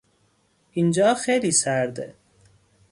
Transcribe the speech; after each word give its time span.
اینجا 0.71 1.13
خیلی 1.13 1.51
سرده! 1.51 2.15